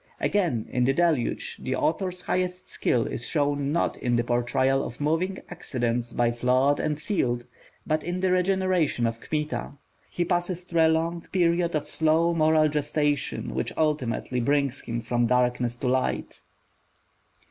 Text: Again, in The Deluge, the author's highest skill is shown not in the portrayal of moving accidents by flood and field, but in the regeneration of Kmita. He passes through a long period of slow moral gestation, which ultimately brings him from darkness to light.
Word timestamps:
Again, 0.19 0.65
in 0.71 0.85
The 0.85 0.93
Deluge, 0.93 1.57
the 1.61 1.75
author's 1.75 2.21
highest 2.21 2.67
skill 2.67 3.05
is 3.05 3.27
shown 3.27 3.71
not 3.71 3.97
in 3.97 4.15
the 4.15 4.23
portrayal 4.23 4.83
of 4.83 4.99
moving 4.99 5.37
accidents 5.47 6.11
by 6.11 6.31
flood 6.31 6.79
and 6.79 6.99
field, 6.99 7.45
but 7.85 8.03
in 8.03 8.19
the 8.19 8.31
regeneration 8.31 9.05
of 9.05 9.19
Kmita. 9.21 9.73
He 10.09 10.25
passes 10.25 10.63
through 10.63 10.87
a 10.87 10.87
long 10.87 11.27
period 11.31 11.75
of 11.75 11.87
slow 11.87 12.33
moral 12.33 12.67
gestation, 12.67 13.53
which 13.53 13.77
ultimately 13.77 14.39
brings 14.39 14.81
him 14.81 15.01
from 15.01 15.27
darkness 15.27 15.77
to 15.77 15.87
light. 15.87 16.41